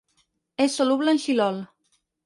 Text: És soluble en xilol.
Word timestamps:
És 0.65 0.79
soluble 0.81 1.15
en 1.17 1.23
xilol. 1.27 1.65